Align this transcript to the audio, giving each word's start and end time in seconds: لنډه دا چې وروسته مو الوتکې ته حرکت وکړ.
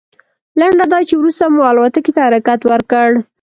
لنډه 0.59 0.85
دا 0.91 0.99
چې 1.07 1.13
وروسته 1.17 1.43
مو 1.53 1.61
الوتکې 1.69 2.11
ته 2.15 2.21
حرکت 2.27 2.59
وکړ. 2.65 3.09